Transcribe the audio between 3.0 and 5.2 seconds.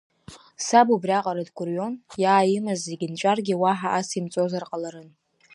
нҵәаргьы уаҳа ацимҵозар ҟаларын.